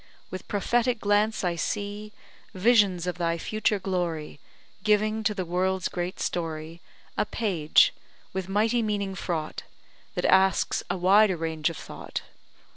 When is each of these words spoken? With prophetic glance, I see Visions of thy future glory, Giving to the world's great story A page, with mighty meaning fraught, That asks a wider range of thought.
With 0.31 0.47
prophetic 0.47 0.97
glance, 0.99 1.43
I 1.43 1.55
see 1.55 2.11
Visions 2.55 3.05
of 3.05 3.19
thy 3.19 3.37
future 3.37 3.77
glory, 3.77 4.39
Giving 4.83 5.23
to 5.25 5.35
the 5.35 5.45
world's 5.45 5.89
great 5.89 6.19
story 6.19 6.81
A 7.19 7.23
page, 7.27 7.93
with 8.33 8.49
mighty 8.49 8.81
meaning 8.81 9.13
fraught, 9.13 9.61
That 10.15 10.25
asks 10.25 10.81
a 10.89 10.97
wider 10.97 11.37
range 11.37 11.69
of 11.69 11.77
thought. 11.77 12.23